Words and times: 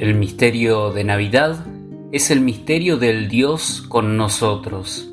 El 0.00 0.14
misterio 0.14 0.94
de 0.94 1.04
Navidad 1.04 1.66
es 2.10 2.30
el 2.30 2.40
misterio 2.40 2.96
del 2.96 3.28
Dios 3.28 3.84
con 3.86 4.16
nosotros. 4.16 5.12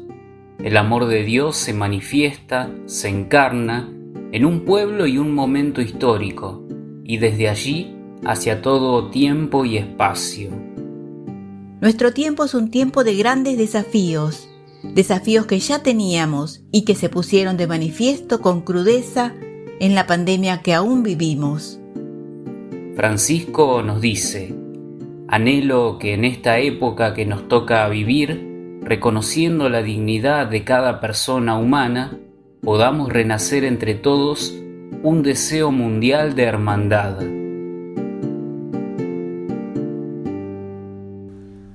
El 0.63 0.77
amor 0.77 1.07
de 1.07 1.25
Dios 1.25 1.57
se 1.57 1.73
manifiesta, 1.73 2.71
se 2.85 3.09
encarna 3.09 3.93
en 4.31 4.45
un 4.45 4.63
pueblo 4.63 5.05
y 5.05 5.17
un 5.17 5.33
momento 5.33 5.81
histórico, 5.81 6.65
y 7.03 7.17
desde 7.17 7.49
allí 7.49 7.97
hacia 8.23 8.61
todo 8.61 9.09
tiempo 9.09 9.65
y 9.65 9.75
espacio. 9.75 10.51
Nuestro 11.81 12.13
tiempo 12.13 12.45
es 12.45 12.53
un 12.53 12.71
tiempo 12.71 13.03
de 13.03 13.17
grandes 13.17 13.57
desafíos, 13.57 14.47
desafíos 14.83 15.47
que 15.47 15.59
ya 15.59 15.83
teníamos 15.83 16.61
y 16.71 16.85
que 16.85 16.95
se 16.95 17.09
pusieron 17.09 17.57
de 17.57 17.67
manifiesto 17.67 18.39
con 18.39 18.61
crudeza 18.61 19.33
en 19.81 19.95
la 19.95 20.07
pandemia 20.07 20.61
que 20.61 20.73
aún 20.73 21.03
vivimos. 21.03 21.77
Francisco 22.95 23.83
nos 23.83 23.99
dice, 23.99 24.55
Anhelo 25.29 25.97
que 25.99 26.13
en 26.13 26.23
esta 26.23 26.59
época 26.59 27.13
que 27.13 27.25
nos 27.25 27.49
toca 27.49 27.87
vivir, 27.89 28.79
reconociendo 28.81 29.67
la 29.67 29.81
dignidad 29.83 30.47
de 30.47 30.63
cada 30.63 31.01
persona 31.01 31.57
humana, 31.57 32.17
podamos 32.61 33.09
renacer 33.09 33.65
entre 33.65 33.93
todos 33.93 34.55
un 35.03 35.23
deseo 35.23 35.71
mundial 35.71 36.33
de 36.33 36.43
hermandad. 36.43 37.17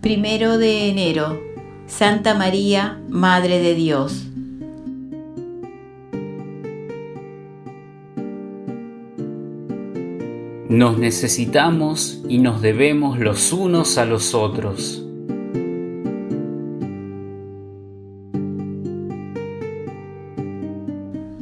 Primero 0.00 0.56
de 0.56 0.88
enero, 0.88 1.38
Santa 1.86 2.34
María, 2.34 3.02
Madre 3.10 3.58
de 3.58 3.74
Dios. 3.74 4.31
Nos 10.72 10.96
necesitamos 10.96 12.22
y 12.30 12.38
nos 12.38 12.62
debemos 12.62 13.18
los 13.18 13.52
unos 13.52 13.98
a 13.98 14.06
los 14.06 14.34
otros. 14.34 15.04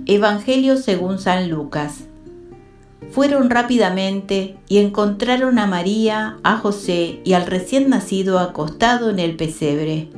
Evangelio 0.04 0.76
según 0.76 1.20
San 1.20 1.48
Lucas. 1.48 2.06
Fueron 3.12 3.50
rápidamente 3.50 4.56
y 4.66 4.78
encontraron 4.78 5.60
a 5.60 5.68
María, 5.68 6.38
a 6.42 6.56
José 6.56 7.20
y 7.22 7.34
al 7.34 7.46
recién 7.46 7.88
nacido 7.88 8.40
acostado 8.40 9.10
en 9.10 9.20
el 9.20 9.36
pesebre. 9.36 10.08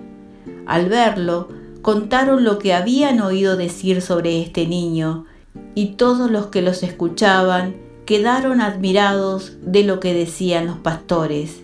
Al 0.64 0.88
verlo, 0.88 1.50
contaron 1.82 2.44
lo 2.44 2.58
que 2.58 2.72
habían 2.72 3.20
oído 3.20 3.58
decir 3.58 4.00
sobre 4.00 4.40
este 4.40 4.66
niño, 4.66 5.26
y 5.74 5.96
todos 5.96 6.30
los 6.30 6.46
que 6.46 6.62
los 6.62 6.82
escuchaban 6.82 7.91
quedaron 8.12 8.60
admirados 8.60 9.52
de 9.62 9.84
lo 9.84 9.98
que 9.98 10.12
decían 10.12 10.66
los 10.66 10.76
pastores. 10.76 11.62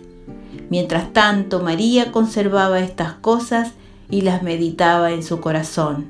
Mientras 0.71 1.13
tanto, 1.13 1.59
María 1.59 2.11
conservaba 2.11 2.79
estas 2.79 3.13
cosas 3.13 3.73
y 4.09 4.21
las 4.21 4.41
meditaba 4.41 5.11
en 5.11 5.21
su 5.21 5.41
corazón. 5.41 6.07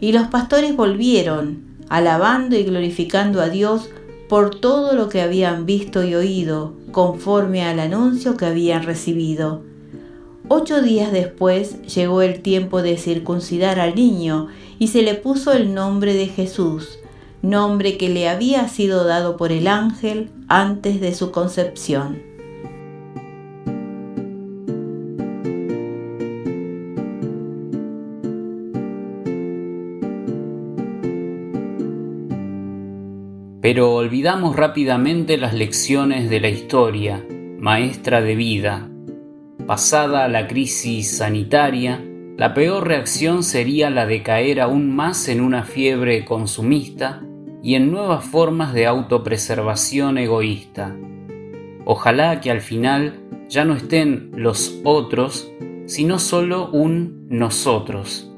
Y 0.00 0.10
los 0.10 0.26
pastores 0.26 0.74
volvieron, 0.74 1.76
alabando 1.88 2.56
y 2.56 2.64
glorificando 2.64 3.40
a 3.40 3.50
Dios 3.50 3.88
por 4.28 4.52
todo 4.52 4.96
lo 4.96 5.08
que 5.08 5.20
habían 5.20 5.64
visto 5.64 6.02
y 6.02 6.16
oído, 6.16 6.74
conforme 6.90 7.62
al 7.62 7.78
anuncio 7.78 8.36
que 8.36 8.46
habían 8.46 8.82
recibido. 8.82 9.62
Ocho 10.48 10.82
días 10.82 11.12
después 11.12 11.80
llegó 11.82 12.22
el 12.22 12.42
tiempo 12.42 12.82
de 12.82 12.96
circuncidar 12.96 13.78
al 13.78 13.94
niño 13.94 14.48
y 14.80 14.88
se 14.88 15.02
le 15.02 15.14
puso 15.14 15.52
el 15.52 15.72
nombre 15.72 16.14
de 16.14 16.26
Jesús 16.26 16.98
nombre 17.42 17.98
que 17.98 18.08
le 18.08 18.28
había 18.28 18.68
sido 18.68 19.04
dado 19.04 19.36
por 19.36 19.50
el 19.50 19.66
ángel 19.66 20.30
antes 20.48 21.00
de 21.00 21.12
su 21.12 21.32
concepción. 21.32 22.22
Pero 33.60 33.94
olvidamos 33.94 34.56
rápidamente 34.56 35.36
las 35.36 35.54
lecciones 35.54 36.28
de 36.28 36.40
la 36.40 36.48
historia, 36.48 37.24
maestra 37.58 38.20
de 38.20 38.34
vida. 38.34 38.88
Pasada 39.66 40.26
la 40.26 40.48
crisis 40.48 41.16
sanitaria, 41.18 42.04
la 42.36 42.54
peor 42.54 42.88
reacción 42.88 43.44
sería 43.44 43.88
la 43.88 44.06
de 44.06 44.22
caer 44.22 44.60
aún 44.60 44.94
más 44.94 45.28
en 45.28 45.40
una 45.40 45.62
fiebre 45.62 46.24
consumista 46.24 47.22
y 47.62 47.76
en 47.76 47.90
nuevas 47.90 48.24
formas 48.24 48.74
de 48.74 48.86
autopreservación 48.86 50.18
egoísta. 50.18 50.96
Ojalá 51.84 52.40
que 52.40 52.50
al 52.50 52.60
final 52.60 53.20
ya 53.48 53.64
no 53.64 53.74
estén 53.74 54.30
los 54.34 54.80
otros, 54.84 55.52
sino 55.86 56.18
solo 56.18 56.70
un 56.70 57.26
nosotros. 57.28 58.30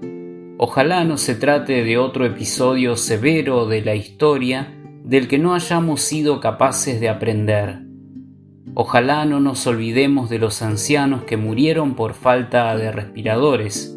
Ojalá 0.57 1.05
no 1.05 1.19
se 1.19 1.35
trate 1.35 1.85
de 1.85 1.99
otro 1.99 2.27
episodio 2.27 2.97
severo 2.97 3.67
de 3.67 3.81
la 3.83 3.95
historia 3.95 4.75
del 5.05 5.29
que 5.29 5.39
no 5.39 5.55
hayamos 5.55 6.01
sido 6.01 6.41
capaces 6.41 7.01
de 7.01 7.09
aprender. 7.09 7.81
Ojalá 8.75 9.25
no 9.25 9.41
nos 9.41 9.67
olvidemos 9.67 10.31
de 10.31 10.39
los 10.39 10.63
ancianos 10.63 11.25
que 11.25 11.37
murieron 11.37 11.95
por 11.95 12.15
falta 12.15 12.77
de 12.77 12.91
respiradores, 12.91 13.94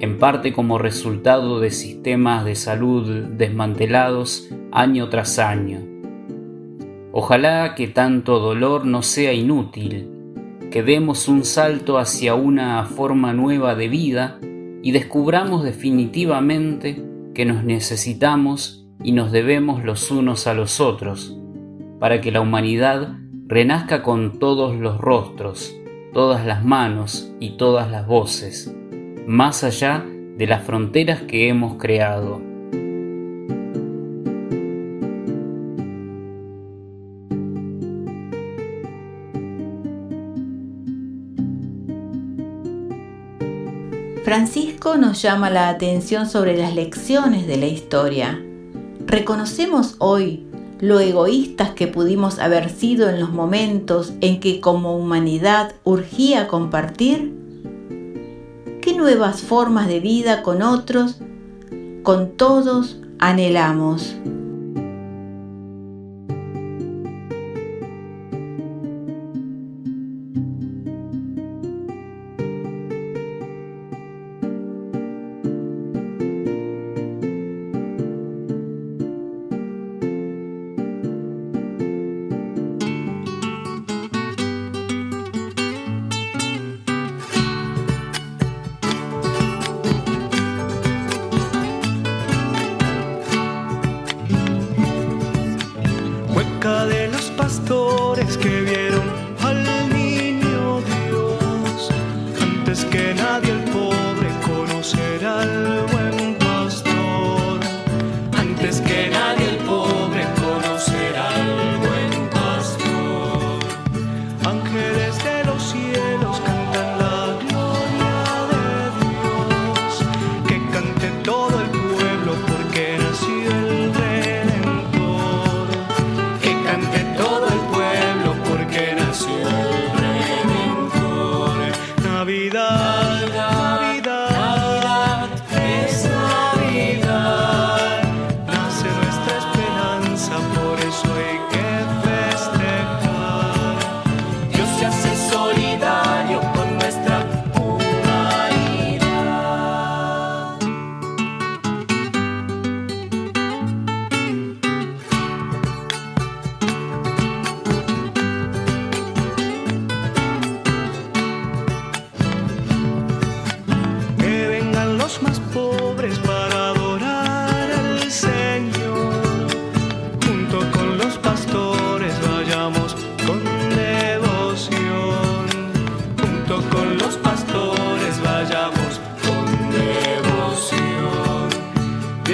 en 0.00 0.18
parte 0.18 0.52
como 0.52 0.78
resultado 0.78 1.60
de 1.60 1.70
sistemas 1.70 2.44
de 2.44 2.54
salud 2.54 3.08
desmantelados 3.30 4.48
año 4.72 5.08
tras 5.08 5.38
año. 5.38 5.80
Ojalá 7.12 7.74
que 7.74 7.88
tanto 7.88 8.40
dolor 8.40 8.84
no 8.84 9.02
sea 9.02 9.32
inútil, 9.32 10.10
que 10.70 10.82
demos 10.82 11.28
un 11.28 11.44
salto 11.44 11.96
hacia 11.98 12.34
una 12.34 12.84
forma 12.84 13.32
nueva 13.32 13.74
de 13.74 13.88
vida 13.88 14.38
y 14.82 14.92
descubramos 14.92 15.64
definitivamente 15.64 17.02
que 17.34 17.46
nos 17.46 17.64
necesitamos 17.64 18.86
y 19.02 19.12
nos 19.12 19.32
debemos 19.32 19.82
los 19.82 20.10
unos 20.10 20.46
a 20.46 20.52
los 20.52 20.80
otros, 20.80 21.38
para 21.98 22.20
que 22.20 22.32
la 22.32 22.42
humanidad 22.42 23.16
renazca 23.46 24.02
con 24.02 24.38
todos 24.38 24.76
los 24.76 24.98
rostros, 24.98 25.74
todas 26.12 26.44
las 26.44 26.64
manos 26.64 27.32
y 27.40 27.56
todas 27.56 27.90
las 27.90 28.06
voces, 28.06 28.74
más 29.26 29.64
allá 29.64 30.04
de 30.36 30.46
las 30.46 30.64
fronteras 30.64 31.22
que 31.22 31.48
hemos 31.48 31.78
creado. 31.78 32.40
Francisco 44.24 44.96
nos 44.96 45.22
llama 45.22 45.50
la 45.50 45.68
atención 45.68 46.28
sobre 46.28 46.56
las 46.56 46.74
lecciones 46.74 47.46
de 47.46 47.56
la 47.58 47.66
historia. 47.66 48.42
¿Reconocemos 49.06 49.94
hoy 49.98 50.44
lo 50.80 50.98
egoístas 50.98 51.70
que 51.70 51.86
pudimos 51.86 52.40
haber 52.40 52.68
sido 52.68 53.08
en 53.08 53.20
los 53.20 53.30
momentos 53.30 54.14
en 54.20 54.40
que 54.40 54.60
como 54.60 54.96
humanidad 54.96 55.74
urgía 55.84 56.48
compartir? 56.48 57.35
¿Qué 58.86 58.94
nuevas 58.94 59.42
formas 59.42 59.88
de 59.88 59.98
vida 59.98 60.44
con 60.44 60.62
otros, 60.62 61.16
con 62.04 62.36
todos, 62.36 63.00
anhelamos? 63.18 64.14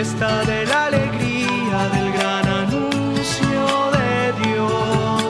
Fiesta 0.02 0.42
de 0.44 0.66
la 0.66 0.86
alegría 0.86 1.88
del 1.94 2.08
gran 2.12 2.46
anuncio 2.64 3.62
de 3.98 4.14
Dios, 4.42 5.22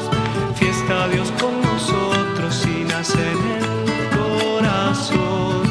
fiesta 0.55 1.09
Dios 1.09 1.29
con 1.39 1.61
nosotros 1.61 2.67
y 2.67 2.85
nace 2.85 3.23
en 3.33 3.41
el 3.59 3.69
corazón, 4.19 5.63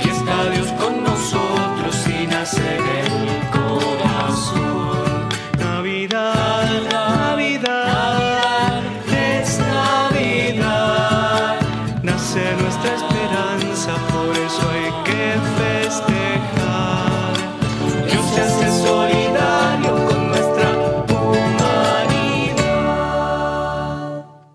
fiesta 0.00 0.36
Dios 0.50 0.68
con 0.72 1.04
nosotros 1.04 1.94
y 2.08 2.26
nace 2.26 2.78
en 2.78 2.84
el 3.28 3.42
corazón. 3.58 5.28
Navidad, 5.56 6.68
Navidad, 6.90 8.82
es 9.06 9.60
Navidad, 9.60 11.60
nace 12.02 12.42
nuestra 12.60 12.90
esperanza, 12.94 13.09